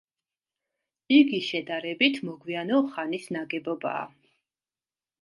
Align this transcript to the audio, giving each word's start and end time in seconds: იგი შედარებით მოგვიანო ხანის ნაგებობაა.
იგი 1.17 1.41
შედარებით 1.49 2.19
მოგვიანო 2.31 2.83
ხანის 2.97 3.31
ნაგებობაა. 3.39 4.05